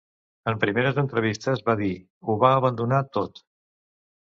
[0.51, 1.91] En primeres entrevistes, va dir:
[2.29, 3.41] "Ho va abandonar tot..."